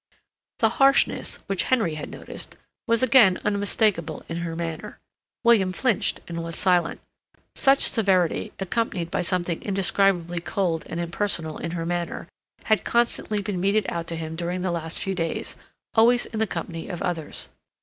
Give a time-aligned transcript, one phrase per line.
[0.57, 2.57] The harshness, which Henry had noticed,
[2.87, 4.97] was again unmistakable in her manner.
[5.43, 6.99] William flinched and was silent.
[7.55, 12.27] Such severity, accompanied by something indescribably cold and impersonal in her manner,
[12.63, 15.55] had constantly been meted out to him during the last few days,
[15.93, 17.47] always in the company of others.